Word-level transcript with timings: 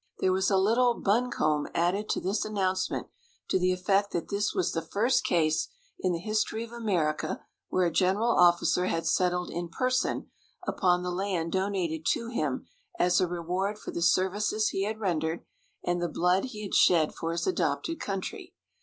There 0.17 0.31
was 0.31 0.49
a 0.49 0.57
little 0.57 0.95
buncombe 0.95 1.67
added 1.75 2.09
to 2.09 2.19
this 2.19 2.43
announcement, 2.43 3.05
to 3.49 3.59
the 3.59 3.71
effect 3.71 4.13
that 4.13 4.29
this 4.29 4.51
was 4.51 4.71
the 4.71 4.81
first 4.81 5.23
case 5.23 5.67
in 5.99 6.11
the 6.11 6.17
history 6.17 6.63
of 6.63 6.71
America 6.71 7.45
where 7.69 7.85
a 7.85 7.91
general 7.91 8.31
officer 8.31 8.87
had 8.87 9.05
settled 9.05 9.51
in 9.51 9.69
person 9.69 10.31
upon 10.65 11.03
the 11.03 11.11
land 11.11 11.51
donated 11.51 12.03
to 12.13 12.29
him 12.29 12.65
as 12.97 13.21
a 13.21 13.27
reward 13.27 13.77
for 13.77 13.91
the 13.91 14.01
services 14.01 14.69
he 14.69 14.85
had 14.85 14.99
rendered 14.99 15.45
and 15.83 16.01
the 16.01 16.09
blood 16.09 16.45
he 16.45 16.63
had 16.63 16.73
shed 16.73 17.13
for 17.13 17.31
his 17.31 17.45
adopted 17.45 17.99
country. 17.99 18.55